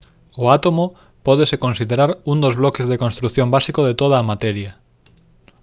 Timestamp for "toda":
4.01-4.15